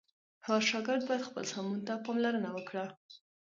[0.47, 2.85] هر شاګرد باید خپل سمون ته پاملرنه وکړه.